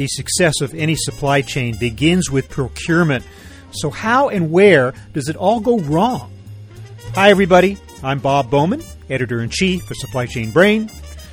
[0.00, 3.22] The success of any supply chain begins with procurement.
[3.72, 6.32] So, how and where does it all go wrong?
[7.14, 7.76] Hi, everybody.
[8.02, 10.90] I'm Bob Bowman, editor in chief of Supply Chain Brain,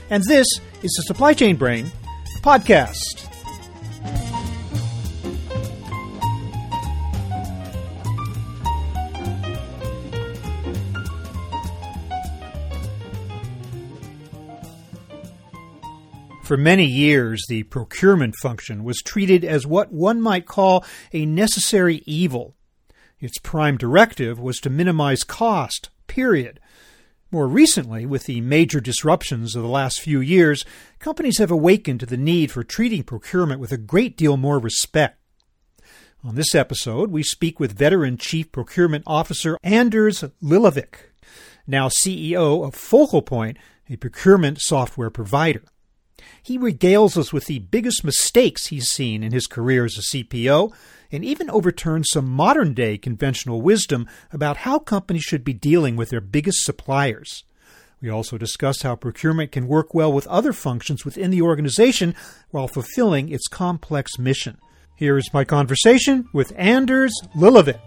[0.09, 0.47] and this
[0.83, 1.89] is the Supply Chain Brain
[2.41, 3.26] podcast.
[16.47, 22.01] For many years, the procurement function was treated as what one might call a necessary
[22.05, 22.55] evil.
[23.19, 26.61] Its prime directive was to minimize cost, period.
[27.31, 30.63] More recently, with the major disruptions of the last few years,
[30.99, 35.19] companies have awakened to the need for treating procurement with a great deal more respect.
[36.23, 41.11] On this episode, we speak with veteran Chief Procurement Officer Anders Lillevik,
[41.67, 43.57] now CEO of Focal Point,
[43.89, 45.63] a procurement software provider.
[46.41, 50.73] He regales us with the biggest mistakes he's seen in his career as a CPO
[51.11, 56.09] and even overturns some modern day conventional wisdom about how companies should be dealing with
[56.09, 57.43] their biggest suppliers.
[58.01, 62.13] We also discuss how procurement can work well with other functions within the organization
[62.51, 64.59] while fulfilling its complex mission.
[64.95, 67.79] Here is my conversation with Anders Lillevik.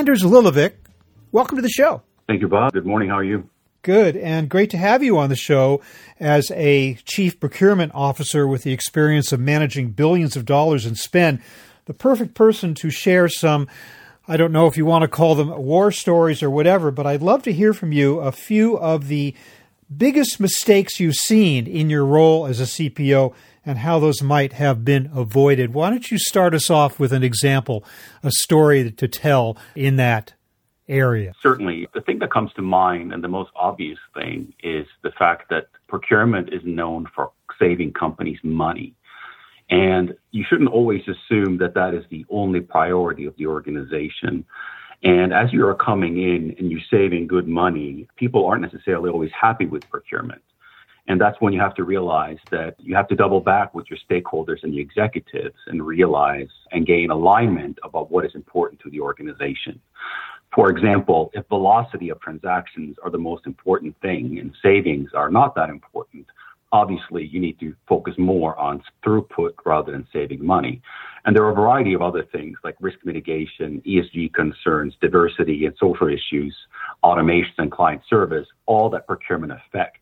[0.00, 0.72] Anders Lillevik,
[1.30, 2.00] welcome to the show.
[2.26, 2.72] Thank you, Bob.
[2.72, 3.10] Good morning.
[3.10, 3.50] How are you?
[3.82, 5.82] Good, and great to have you on the show
[6.18, 11.42] as a chief procurement officer with the experience of managing billions of dollars in spend.
[11.84, 13.68] The perfect person to share some,
[14.26, 17.20] I don't know if you want to call them war stories or whatever, but I'd
[17.20, 19.34] love to hear from you a few of the
[19.94, 23.34] biggest mistakes you've seen in your role as a CPO
[23.64, 25.74] and how those might have been avoided.
[25.74, 27.84] Why don't you start us off with an example,
[28.22, 30.34] a story to tell in that
[30.88, 31.32] area?
[31.42, 31.88] Certainly.
[31.94, 35.68] The thing that comes to mind and the most obvious thing is the fact that
[35.88, 38.94] procurement is known for saving companies money.
[39.68, 44.44] And you shouldn't always assume that that is the only priority of the organization.
[45.02, 49.30] And as you are coming in and you're saving good money, people aren't necessarily always
[49.38, 50.42] happy with procurement.
[51.08, 53.98] And that's when you have to realize that you have to double back with your
[54.08, 59.00] stakeholders and the executives and realize and gain alignment about what is important to the
[59.00, 59.80] organization.
[60.54, 65.54] For example, if velocity of transactions are the most important thing and savings are not
[65.54, 66.26] that important,
[66.72, 70.80] obviously you need to focus more on throughput rather than saving money.
[71.24, 75.74] And there are a variety of other things like risk mitigation, ESG concerns, diversity and
[75.78, 76.56] social issues,
[77.02, 80.00] automation and client service, all that procurement affect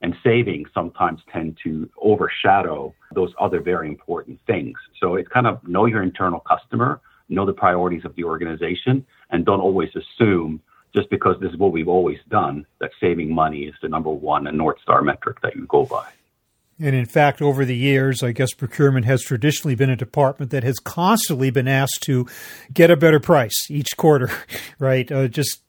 [0.00, 4.76] and savings sometimes tend to overshadow those other very important things.
[5.00, 9.44] So it's kind of know your internal customer, know the priorities of the organization, and
[9.44, 10.60] don't always assume
[10.94, 14.46] just because this is what we've always done that saving money is the number one
[14.46, 16.06] and North Star metric that you go by.
[16.80, 20.62] And in fact, over the years, I guess procurement has traditionally been a department that
[20.62, 22.26] has constantly been asked to
[22.72, 24.30] get a better price each quarter,
[24.78, 25.10] right?
[25.10, 25.62] Uh, just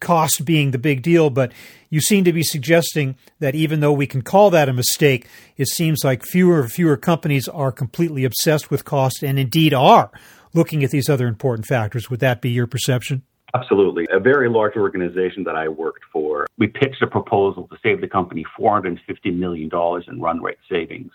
[0.00, 1.50] cost being the big deal, but
[1.90, 5.26] you seem to be suggesting that even though we can call that a mistake,
[5.56, 10.12] it seems like fewer and fewer companies are completely obsessed with cost and indeed are
[10.52, 12.10] looking at these other important factors.
[12.10, 13.22] Would that be your perception?
[13.54, 14.06] Absolutely.
[14.10, 18.08] A very large organization that I worked for, we pitched a proposal to save the
[18.08, 18.98] company $450
[19.36, 19.70] million
[20.08, 21.12] in run rate savings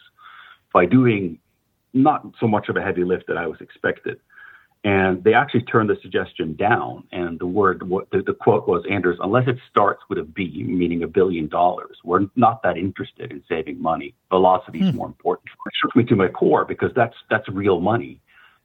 [0.73, 1.37] by doing
[1.93, 4.19] not so much of a heavy lift that I was expected.
[4.85, 7.03] And they actually turned the suggestion down.
[7.11, 10.63] And the word, what the, the quote was, Anders, unless it starts with a B,
[10.65, 14.13] meaning a billion dollars, we're not that interested in saving money.
[14.29, 14.97] Velocity is hmm.
[14.97, 15.49] more important.
[15.65, 18.21] It shook me to my core because that's that's real money.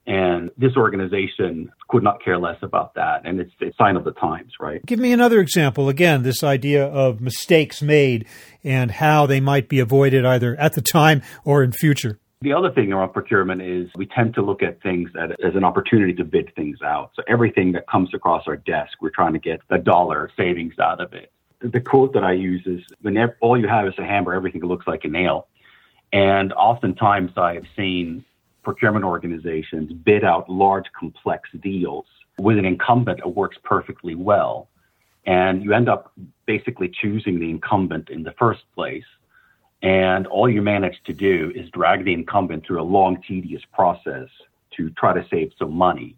[0.07, 3.23] And this organization could not care less about that.
[3.25, 4.85] And it's a sign of the times, right?
[4.85, 5.89] Give me another example.
[5.89, 8.27] Again, this idea of mistakes made
[8.63, 12.19] and how they might be avoided either at the time or in future.
[12.43, 16.13] The other thing around procurement is we tend to look at things as an opportunity
[16.15, 17.13] to bid things out.
[17.17, 21.01] So everything that comes across our desk, we're trying to get a dollar savings out
[21.01, 21.33] of it.
[21.61, 24.87] The quote that I use is when all you have is a hammer, everything looks
[24.87, 25.47] like a nail.
[26.13, 28.27] And oftentimes I've seen
[28.65, 32.07] procurement organizations bid out large, complex deals
[32.39, 34.69] with an incumbent that works perfectly well.
[35.27, 36.13] And you end up
[36.47, 39.05] basically choosing the incumbent in the first place
[39.85, 44.29] and all you manage to do is drag the incumbent through a long, tedious process
[44.79, 46.17] to try to save some money.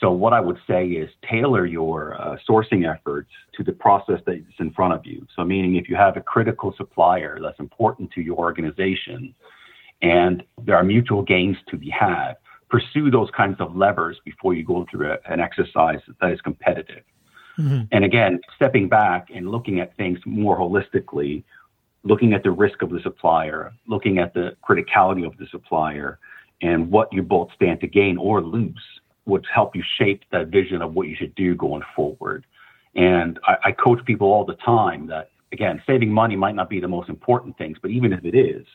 [0.00, 4.40] So, what I would say is tailor your uh, sourcing efforts to the process that's
[4.58, 5.26] in front of you.
[5.34, 9.34] So, meaning if you have a critical supplier that's important to your organization
[10.02, 12.34] and there are mutual gains to be had,
[12.68, 17.02] pursue those kinds of levers before you go through a, an exercise that is competitive.
[17.58, 17.82] Mm-hmm.
[17.92, 21.44] And again, stepping back and looking at things more holistically,
[22.04, 26.18] looking at the risk of the supplier, looking at the criticality of the supplier,
[26.62, 28.84] and what you both stand to gain or lose
[29.26, 32.46] would help you shape that vision of what you should do going forward.
[32.94, 36.80] And I, I coach people all the time that, again, saving money might not be
[36.80, 38.66] the most important things, but even if it is,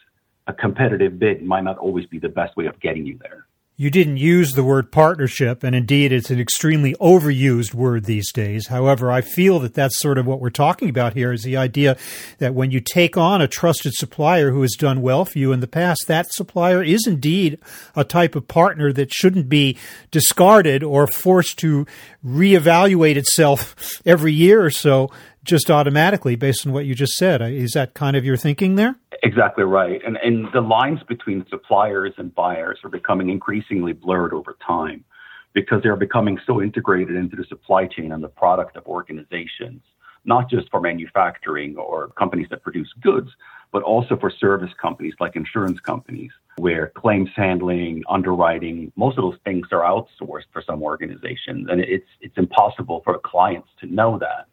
[0.47, 3.45] a competitive bid might not always be the best way of getting you there.
[3.77, 8.67] You didn't use the word partnership, and indeed it's an extremely overused word these days.
[8.67, 11.97] However, I feel that that's sort of what we're talking about here is the idea
[12.37, 15.59] that when you take on a trusted supplier who has done well for you in
[15.59, 17.59] the past, that supplier is indeed
[17.97, 19.77] a type of partner that shouldn't be
[20.09, 21.85] discarded or forced to
[22.25, 25.11] reevaluate itself every year or so
[25.45, 27.41] just automatically based on what you just said.
[27.41, 28.95] Uh, is that kind of your thinking there?
[29.23, 30.01] Exactly right.
[30.05, 35.05] And, and the lines between suppliers and buyers are becoming increasingly blurred over time
[35.53, 39.81] because they're becoming so integrated into the supply chain and the product of organizations,
[40.25, 43.29] not just for manufacturing or companies that produce goods,
[43.71, 49.39] but also for service companies like insurance companies, where claims handling, underwriting, most of those
[49.45, 51.67] things are outsourced for some organizations.
[51.69, 54.47] And it's, it's impossible for clients to know that.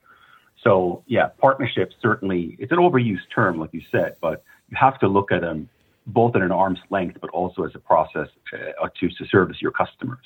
[0.62, 5.08] So yeah, partnerships certainly it's an overused term, like you said, but you have to
[5.08, 5.68] look at them
[6.06, 9.60] both at an arm's length, but also as a process to, uh, to, to service
[9.60, 10.24] your customers.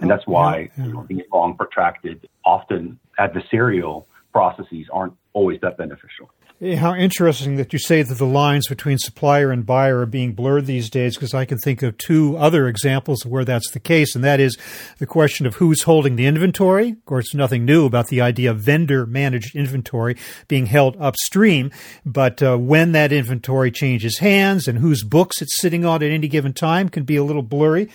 [0.00, 0.86] And that's why yeah, yeah.
[0.86, 6.30] You know, being long, protracted, often adversarial processes aren't always that beneficial.
[6.60, 10.66] How interesting that you say that the lines between supplier and buyer are being blurred
[10.66, 14.24] these days, because I can think of two other examples where that's the case, and
[14.24, 14.58] that is
[14.98, 16.88] the question of who's holding the inventory.
[16.90, 20.16] Of course, nothing new about the idea of vendor managed inventory
[20.48, 21.70] being held upstream,
[22.04, 26.26] but uh, when that inventory changes hands and whose books it's sitting on at any
[26.26, 27.88] given time can be a little blurry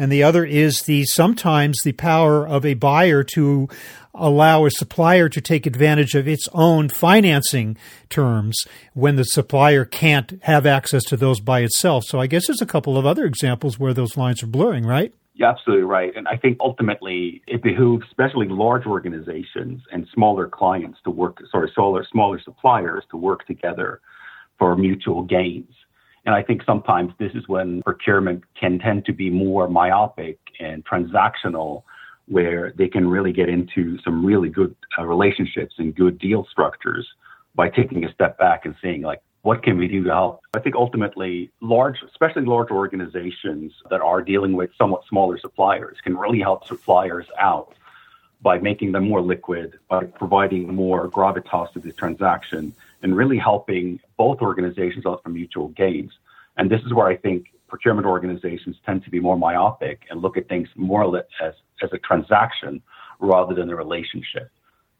[0.00, 3.68] and the other is the sometimes the power of a buyer to
[4.14, 7.76] allow a supplier to take advantage of its own financing
[8.08, 8.56] terms
[8.94, 12.04] when the supplier can't have access to those by itself.
[12.04, 15.12] So I guess there's a couple of other examples where those lines are blurring, right?
[15.34, 16.16] You're absolutely right.
[16.16, 21.70] And I think ultimately it behooves especially large organizations and smaller clients to work, sorry,
[21.74, 24.00] smaller, smaller suppliers to work together
[24.58, 25.74] for mutual gains.
[26.26, 30.84] And I think sometimes this is when procurement can tend to be more myopic and
[30.84, 31.82] transactional,
[32.26, 37.08] where they can really get into some really good uh, relationships and good deal structures
[37.54, 40.40] by taking a step back and saying, like, what can we do to help?
[40.54, 46.16] I think ultimately, large, especially large organizations that are dealing with somewhat smaller suppliers, can
[46.16, 47.74] really help suppliers out
[48.42, 54.00] by making them more liquid, by providing more gravitas to the transaction, and really helping
[54.16, 56.12] both organizations out for mutual gains.
[56.56, 60.36] And this is where I think procurement organizations tend to be more myopic and look
[60.36, 62.82] at things more as, as a transaction
[63.20, 64.50] rather than a relationship.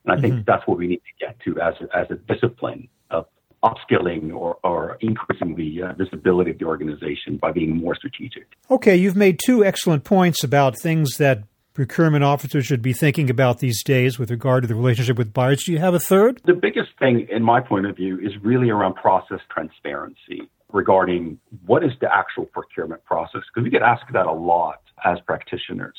[0.04, 0.42] And I think mm-hmm.
[0.46, 3.26] that's what we need to get to as a, as a discipline of
[3.62, 8.46] upskilling or, or increasing the uh, visibility of the organization by being more strategic.
[8.70, 11.42] Okay, you've made two excellent points about things that
[11.72, 15.64] procurement officers should be thinking about these days with regard to the relationship with buyers.
[15.64, 16.40] Do you have a third?
[16.44, 21.84] The biggest thing, in my point of view, is really around process transparency regarding what
[21.84, 25.96] is the actual procurement process, because we get asked that a lot as practitioners.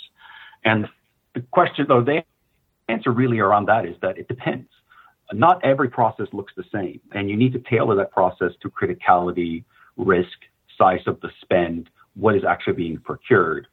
[0.64, 0.88] And
[1.34, 2.24] the question, though, the
[2.88, 4.70] answer really around that is that it depends.
[5.34, 9.64] Not every process looks the same, and you need to tailor that process to criticality,
[9.96, 10.38] risk,
[10.78, 13.68] size of the spend, what is actually being procured.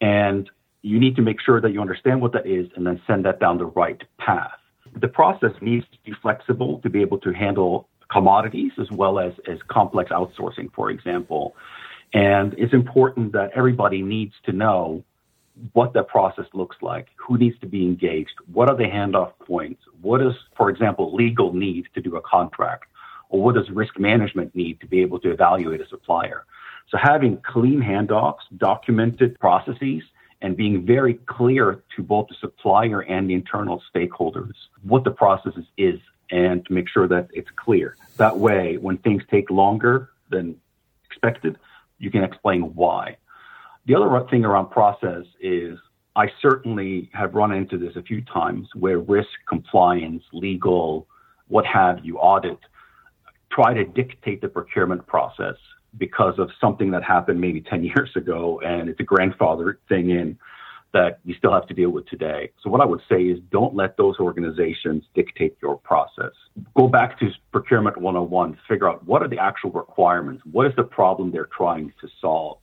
[0.00, 0.50] And
[0.84, 3.40] you need to make sure that you understand what that is and then send that
[3.40, 4.52] down the right path.
[5.00, 9.32] The process needs to be flexible to be able to handle commodities as well as,
[9.48, 11.56] as complex outsourcing, for example.
[12.12, 15.02] And it's important that everybody needs to know
[15.72, 19.80] what that process looks like, who needs to be engaged, what are the handoff points,
[20.02, 22.84] what does, for example, legal need to do a contract,
[23.30, 26.44] or what does risk management need to be able to evaluate a supplier.
[26.90, 30.02] So having clean handoffs, documented processes,
[30.44, 35.54] and being very clear to both the supplier and the internal stakeholders what the process
[35.78, 35.98] is
[36.30, 37.96] and to make sure that it's clear.
[38.18, 40.60] That way, when things take longer than
[41.06, 41.56] expected,
[41.98, 43.16] you can explain why.
[43.86, 45.78] The other thing around process is
[46.14, 51.06] I certainly have run into this a few times where risk, compliance, legal,
[51.48, 52.58] what have you, audit,
[53.50, 55.56] try to dictate the procurement process
[55.96, 60.38] because of something that happened maybe 10 years ago and it's a grandfather thing in
[60.92, 62.50] that you still have to deal with today.
[62.62, 66.30] So what I would say is don't let those organizations dictate your process.
[66.76, 70.42] Go back to procurement 101, figure out what are the actual requirements?
[70.50, 72.58] What is the problem they're trying to solve?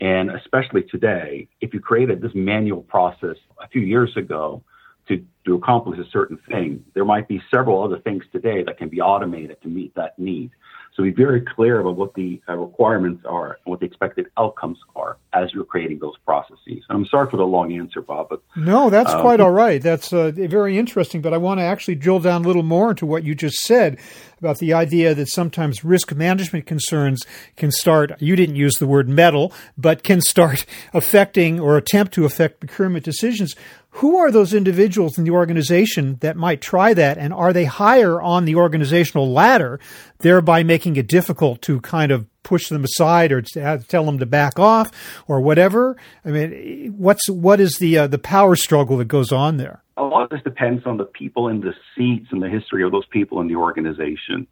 [0.00, 4.62] And especially today, if you created this manual process a few years ago
[5.08, 8.88] to, to accomplish a certain thing, there might be several other things today that can
[8.88, 10.52] be automated to meet that need.
[10.94, 14.78] So be very clear about what the uh, requirements are and what the expected outcomes
[14.94, 16.58] are as you're creating those processes.
[16.66, 19.82] And I'm sorry for the long answer, Bob, but no, that's um, quite all right.
[19.82, 21.20] That's uh, very interesting.
[21.20, 23.98] But I want to actually drill down a little more into what you just said
[24.38, 27.24] about the idea that sometimes risk management concerns
[27.56, 28.12] can start.
[28.20, 33.04] You didn't use the word meddle, but can start affecting or attempt to affect procurement
[33.04, 33.54] decisions.
[33.98, 37.16] Who are those individuals in the organization that might try that?
[37.16, 39.78] And are they higher on the organizational ladder,
[40.18, 44.58] thereby making it difficult to kind of push them aside or tell them to back
[44.58, 44.90] off
[45.28, 45.96] or whatever?
[46.24, 49.83] I mean, what's, what is the, uh, the power struggle that goes on there?
[49.96, 52.90] A lot of this depends on the people in the seats and the history of
[52.90, 54.46] those people in the organization.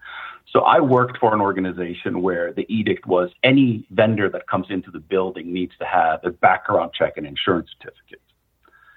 [0.52, 4.90] So I worked for an organization where the edict was any vendor that comes into
[4.90, 8.20] the building needs to have a background check and insurance certificate.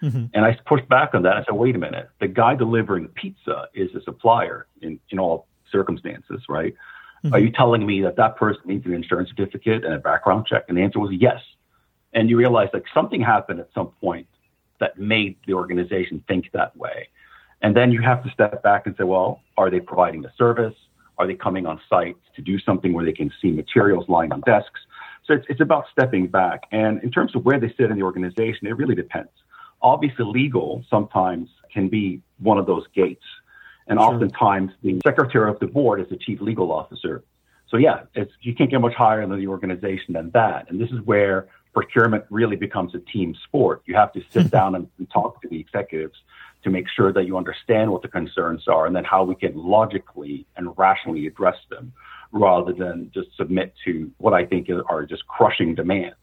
[0.03, 0.25] Mm-hmm.
[0.33, 1.37] And I pushed back on that.
[1.37, 2.09] I said, wait a minute.
[2.19, 6.75] The guy delivering pizza is a supplier in, in all circumstances, right?
[7.23, 7.33] Mm-hmm.
[7.33, 10.65] Are you telling me that that person needs an insurance certificate and a background check?
[10.67, 11.39] And the answer was yes.
[12.13, 14.27] And you realize like something happened at some point
[14.79, 17.09] that made the organization think that way.
[17.61, 20.75] And then you have to step back and say, well, are they providing a service?
[21.17, 24.41] Are they coming on site to do something where they can see materials lying on
[24.41, 24.81] desks?
[25.25, 26.63] So it's, it's about stepping back.
[26.71, 29.31] And in terms of where they sit in the organization, it really depends.
[29.81, 33.23] Obviously, legal sometimes can be one of those gates.
[33.87, 34.13] And sure.
[34.13, 37.23] oftentimes, the secretary of the board is the chief legal officer.
[37.69, 38.03] So, yeah,
[38.41, 40.69] you can't get much higher in the organization than that.
[40.69, 43.83] And this is where procurement really becomes a team sport.
[43.85, 44.47] You have to sit mm-hmm.
[44.47, 46.15] down and, and talk to the executives
[46.63, 49.55] to make sure that you understand what the concerns are and then how we can
[49.55, 51.93] logically and rationally address them
[52.31, 56.15] rather than just submit to what I think are just crushing demands.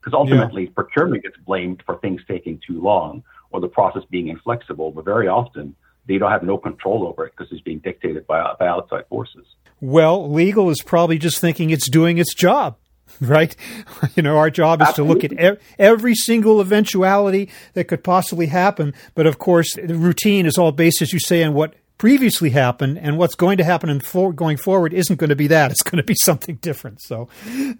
[0.00, 0.70] Because ultimately, yeah.
[0.74, 5.28] procurement gets blamed for things taking too long or the process being inflexible, but very
[5.28, 5.74] often
[6.06, 9.46] they don't have no control over it because it's being dictated by, by outside forces.
[9.80, 12.76] Well, legal is probably just thinking it's doing its job
[13.20, 13.54] right?
[14.14, 15.28] You know, our job is Absolutely.
[15.28, 18.92] to look at every single eventuality that could possibly happen.
[19.14, 22.98] But of course, the routine is all based, as you say, on what previously happened,
[22.98, 25.70] and what's going to happen and for, going forward isn't going to be that.
[25.70, 27.00] It's going to be something different.
[27.00, 27.28] So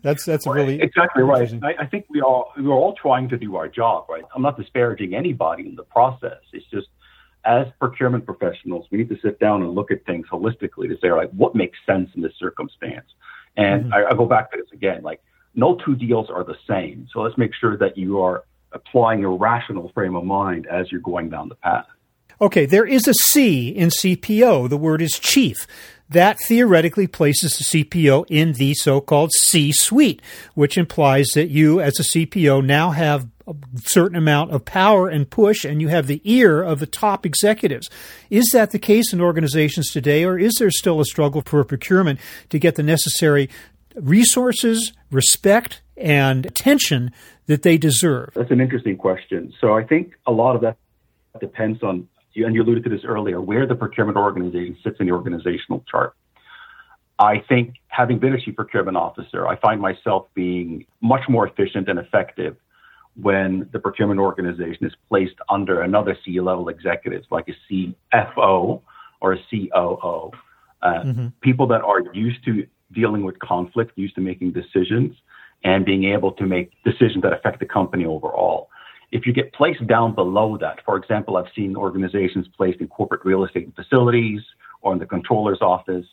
[0.00, 1.52] that's that's really exactly right.
[1.62, 4.22] I, I, think we all we're all trying to do our job, right?
[4.34, 6.38] I'm not disparaging anybody in the process.
[6.52, 6.86] It's just
[7.44, 11.10] as procurement professionals, we need to sit down and look at things holistically to say,
[11.10, 13.06] like, what makes sense in this circumstance.
[13.56, 13.94] And mm-hmm.
[13.94, 15.22] I, I go back to this again, like
[15.54, 17.08] no two deals are the same.
[17.12, 21.00] So let's make sure that you are applying a rational frame of mind as you're
[21.00, 21.86] going down the path.
[22.40, 24.68] Okay, there is a C in CPO.
[24.68, 25.66] The word is chief.
[26.12, 30.20] That theoretically places the CPO in the so called C suite,
[30.54, 33.54] which implies that you, as a CPO, now have a
[33.84, 37.88] certain amount of power and push, and you have the ear of the top executives.
[38.30, 42.20] Is that the case in organizations today, or is there still a struggle for procurement
[42.50, 43.48] to get the necessary
[43.94, 47.10] resources, respect, and attention
[47.46, 48.32] that they deserve?
[48.34, 49.52] That's an interesting question.
[49.60, 50.76] So I think a lot of that
[51.40, 55.12] depends on and you alluded to this earlier, where the procurement organization sits in the
[55.12, 56.14] organizational chart.
[57.18, 61.88] I think having been a chief procurement officer, I find myself being much more efficient
[61.88, 62.56] and effective
[63.20, 68.80] when the procurement organization is placed under another C level executive, like a CFO
[69.20, 70.30] or a COO.
[70.80, 71.26] Uh, mm-hmm.
[71.42, 75.14] People that are used to dealing with conflict, used to making decisions,
[75.64, 78.68] and being able to make decisions that affect the company overall.
[79.12, 83.24] If you get placed down below that, for example, I've seen organizations placed in corporate
[83.24, 84.40] real estate facilities
[84.80, 86.06] or in the controller's office,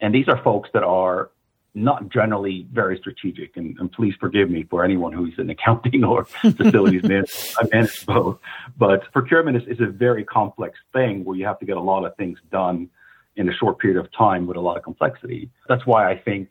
[0.00, 1.30] and these are folks that are
[1.74, 3.56] not generally very strategic.
[3.56, 7.54] And, and please forgive me for anyone who's in accounting or facilities management.
[7.58, 8.38] I manage both.
[8.76, 12.04] But procurement is, is a very complex thing where you have to get a lot
[12.04, 12.90] of things done
[13.36, 15.50] in a short period of time with a lot of complexity.
[15.68, 16.50] That's why I think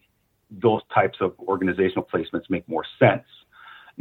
[0.50, 3.24] those types of organizational placements make more sense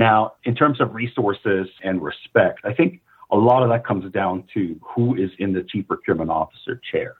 [0.01, 4.45] now, in terms of resources and respect, I think a lot of that comes down
[4.55, 7.17] to who is in the chief procurement officer chair.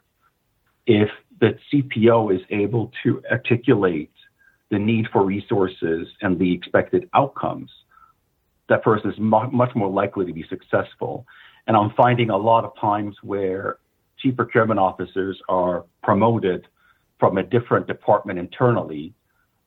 [0.87, 1.09] If
[1.39, 4.11] the CPO is able to articulate
[4.71, 7.69] the need for resources and the expected outcomes,
[8.67, 11.27] that person is much more likely to be successful.
[11.67, 13.77] And I'm finding a lot of times where
[14.17, 16.67] chief procurement officers are promoted
[17.19, 19.13] from a different department internally,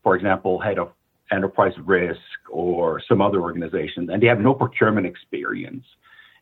[0.03, 0.91] for example, head of
[1.33, 5.85] enterprise risk or some other organization, and they have no procurement experience,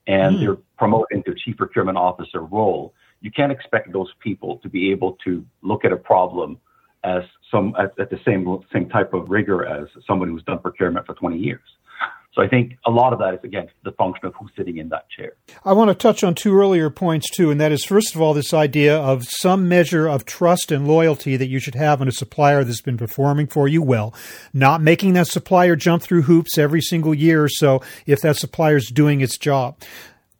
[0.06, 0.40] and mm.
[0.40, 5.16] they're promoted into chief procurement officer role, you can't expect those people to be able
[5.24, 6.58] to look at a problem
[7.04, 11.06] as some at, at the same same type of rigor as someone who's done procurement
[11.06, 11.60] for 20 years.
[12.34, 14.88] So I think a lot of that is, again, the function of who's sitting in
[14.88, 15.34] that chair.
[15.66, 18.32] I want to touch on two earlier points, too, and that is, first of all,
[18.32, 22.12] this idea of some measure of trust and loyalty that you should have in a
[22.12, 24.14] supplier that's been performing for you well,
[24.54, 28.76] not making that supplier jump through hoops every single year or so if that supplier
[28.76, 29.78] is doing its job.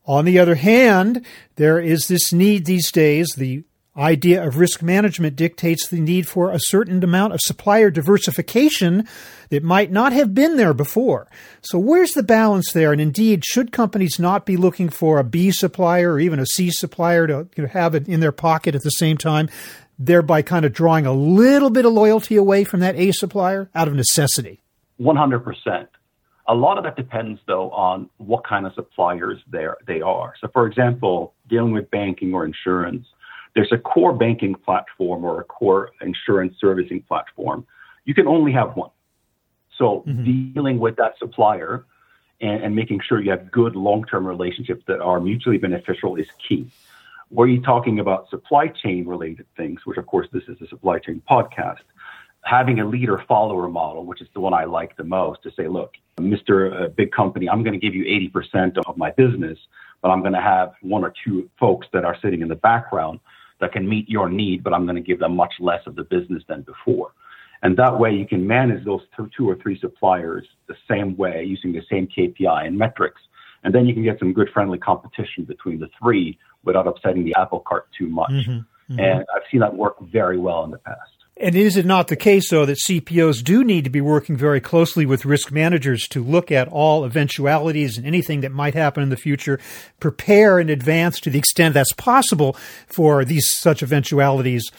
[0.07, 1.25] On the other hand,
[1.57, 3.65] there is this need these days, the
[3.97, 9.07] idea of risk management dictates the need for a certain amount of supplier diversification
[9.51, 11.29] that might not have been there before.
[11.61, 12.93] So where's the balance there?
[12.93, 16.71] And indeed, should companies not be looking for a B supplier or even a C
[16.71, 19.51] supplier to you know, have it in their pocket at the same time,
[19.99, 23.89] thereby kind of drawing a little bit of loyalty away from that A supplier out
[23.89, 24.63] of necessity?
[25.01, 25.87] 100%.
[26.49, 30.35] A lot of that depends, though, on what kind of suppliers they are.
[30.41, 33.07] So, for example, dealing with banking or insurance,
[33.55, 37.67] there's a core banking platform or a core insurance servicing platform.
[38.05, 38.91] You can only have one.
[39.77, 40.53] So mm-hmm.
[40.53, 41.85] dealing with that supplier
[42.41, 46.71] and, and, making sure you have good long-term relationships that are mutually beneficial is key.
[47.31, 50.99] Were you talking about supply chain related things, which of course this is a supply
[50.99, 51.85] chain podcast,
[52.45, 55.69] having a leader follower model, which is the one I like the most, to say,
[55.69, 56.85] look, Mr.
[56.85, 59.59] Uh, big company, I'm going to give you 80% of my business,
[60.03, 63.21] but I'm going to have one or two folks that are sitting in the background
[63.63, 66.03] that can meet your need, but I'm going to give them much less of the
[66.03, 67.13] business than before.
[67.63, 71.73] And that way you can manage those two or three suppliers the same way using
[71.73, 73.23] the same KPI and metrics.
[73.63, 77.35] And then you can get some good friendly competition between the three without upsetting the
[77.39, 78.33] apple cart too much.
[78.33, 78.99] Mm-hmm, mm-hmm.
[78.99, 80.99] And I've seen that work very well in the past.
[81.37, 84.61] And is it not the case, though, that CPOs do need to be working very
[84.61, 89.09] closely with risk managers to look at all eventualities and anything that might happen in
[89.09, 89.59] the future,
[89.99, 92.55] prepare in advance to the extent that's possible
[92.87, 94.71] for these such eventualities?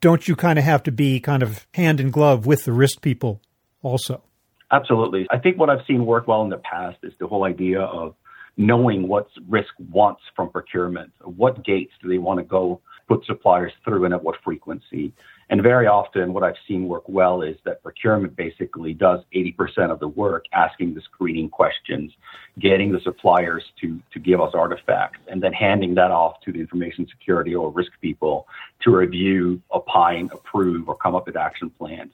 [0.00, 3.00] Don't you kind of have to be kind of hand in glove with the risk
[3.00, 3.40] people
[3.82, 4.22] also?
[4.70, 5.26] Absolutely.
[5.30, 8.14] I think what I've seen work well in the past is the whole idea of
[8.56, 11.12] knowing what risk wants from procurement.
[11.22, 15.12] What gates do they want to go put suppliers through and at what frequency?
[15.50, 20.00] And very often, what I've seen work well is that procurement basically does 80% of
[20.00, 22.12] the work, asking the screening questions,
[22.58, 26.60] getting the suppliers to, to give us artifacts, and then handing that off to the
[26.60, 28.46] information security or risk people
[28.82, 32.12] to review, opine, approve, or come up with action plans.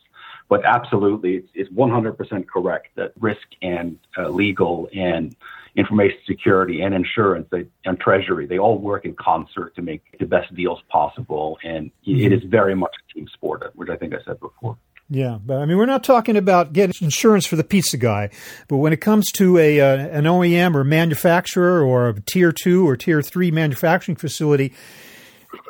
[0.51, 5.35] But absolutely, it's, it's 100% correct that risk and uh, legal and
[5.77, 10.27] information security and insurance they, and treasury, they all work in concert to make the
[10.27, 11.57] best deals possible.
[11.63, 12.21] And mm-hmm.
[12.21, 14.77] it is very much a team sport, which I think I said before.
[15.09, 18.31] Yeah, but I mean, we're not talking about getting insurance for the pizza guy,
[18.69, 22.89] but when it comes to a uh, an OEM or manufacturer or a tier two
[22.89, 24.73] or tier three manufacturing facility,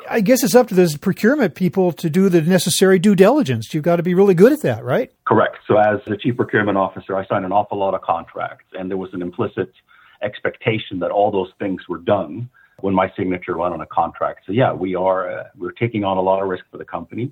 [0.09, 3.73] I guess it's up to those procurement people to do the necessary due diligence.
[3.73, 5.11] You've got to be really good at that, right?
[5.25, 5.57] Correct.
[5.67, 8.97] So, as the chief procurement officer, I signed an awful lot of contracts, and there
[8.97, 9.71] was an implicit
[10.21, 12.49] expectation that all those things were done
[12.81, 14.41] when my signature went on a contract.
[14.45, 17.31] So yeah, we are uh, we're taking on a lot of risk for the company,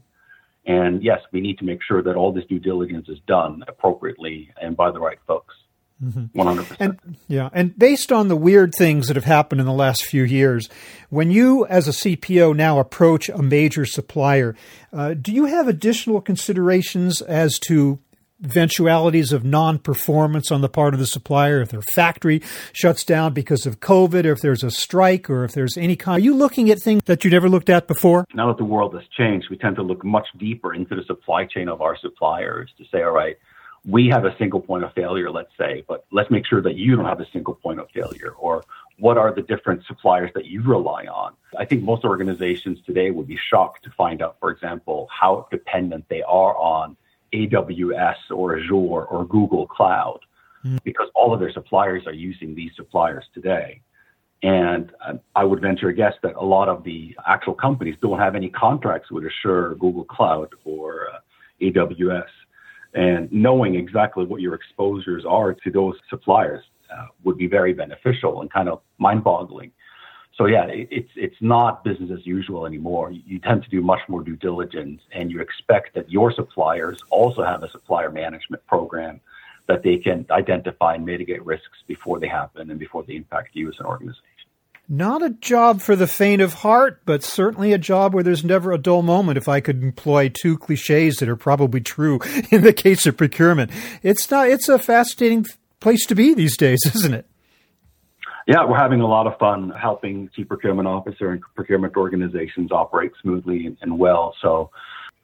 [0.65, 4.51] and yes, we need to make sure that all this due diligence is done appropriately
[4.61, 5.55] and by the right folks.
[6.03, 6.39] Mm-hmm.
[6.39, 6.77] 100%.
[6.79, 7.49] And, yeah.
[7.51, 10.69] And based on the weird things that have happened in the last few years,
[11.09, 14.55] when you, as a CPO, now approach a major supplier,
[14.93, 17.99] uh, do you have additional considerations as to
[18.43, 23.65] eventualities of non-performance on the part of the supplier, if their factory shuts down because
[23.65, 26.17] of COVID, or if there's a strike, or if there's any kind.
[26.17, 28.25] Are you looking at things that you never looked at before?
[28.33, 31.45] Now that the world has changed, we tend to look much deeper into the supply
[31.45, 33.37] chain of our suppliers to say, all right,
[33.85, 36.95] we have a single point of failure, let's say, but let's make sure that you
[36.95, 38.63] don't have a single point of failure, or
[38.97, 41.33] what are the different suppliers that you rely on?
[41.57, 46.05] I think most organizations today would be shocked to find out, for example, how dependent
[46.09, 46.97] they are on
[47.33, 50.19] AWS or Azure or Google Cloud
[50.65, 50.79] mm.
[50.83, 53.81] because all of their suppliers are using these suppliers today.
[54.41, 54.91] And
[55.35, 58.49] I would venture a guess that a lot of the actual companies don't have any
[58.49, 61.19] contracts with Azure, Google Cloud, or uh,
[61.61, 62.27] AWS.
[62.93, 68.41] And knowing exactly what your exposures are to those suppliers uh, would be very beneficial
[68.41, 69.71] and kind of mind boggling
[70.39, 73.11] so yeah, it's it's not business as usual anymore.
[73.11, 77.43] You tend to do much more due diligence, and you expect that your suppliers also
[77.43, 79.19] have a supplier management program
[79.67, 83.67] that they can identify and mitigate risks before they happen and before they impact you
[83.67, 84.23] as an organization.
[84.91, 88.71] Not a job for the faint of heart, but certainly a job where there's never
[88.71, 89.37] a dull moment.
[89.37, 92.19] If I could employ two cliches that are probably true
[92.51, 93.69] in the case of procurement,
[94.01, 94.49] it's not.
[94.49, 95.45] It's a fascinating
[95.79, 97.27] place to be these days, isn't it?
[98.47, 103.11] Yeah, we're having a lot of fun helping chief procurement officer and procurement organizations operate
[103.21, 104.33] smoothly and, well.
[104.41, 104.71] So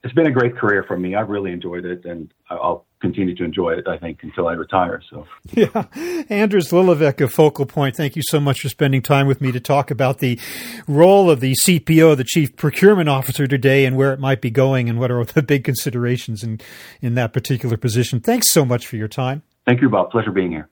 [0.04, 1.15] it's been a great career for me.
[1.15, 3.87] I've really enjoyed it, and I'll continue to enjoy it.
[3.87, 5.01] I think until I retire.
[5.09, 5.85] So, yeah,
[6.29, 7.95] Anders Lillevik of Focal Point.
[7.95, 10.39] Thank you so much for spending time with me to talk about the
[10.87, 14.89] role of the CPO, the Chief Procurement Officer, today, and where it might be going,
[14.89, 16.59] and what are the big considerations in
[17.01, 18.19] in that particular position.
[18.19, 19.43] Thanks so much for your time.
[19.65, 20.11] Thank you, Bob.
[20.11, 20.69] Pleasure being here.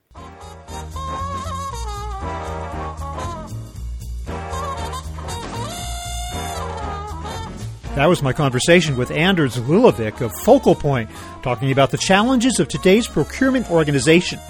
[7.94, 11.08] That was my conversation with Anders Lillevik of Focal Point,
[11.44, 14.40] talking about the challenges of today's procurement organization.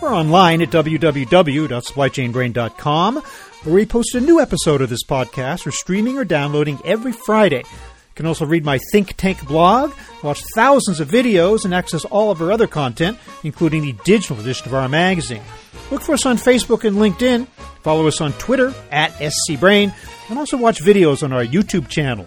[0.00, 6.16] We're online at www.supplychainbrain.com, where we post a new episode of this podcast for streaming
[6.16, 7.64] or downloading every Friday.
[7.64, 12.30] You can also read my Think Tank blog, watch thousands of videos, and access all
[12.30, 15.42] of our other content, including the digital edition of our magazine.
[15.90, 17.48] Look for us on Facebook and LinkedIn.
[17.82, 19.92] Follow us on Twitter at SCBrain,
[20.28, 22.26] and also watch videos on our YouTube channel.